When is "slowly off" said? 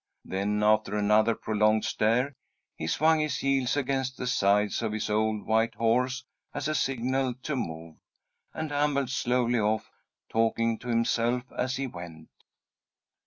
9.11-9.91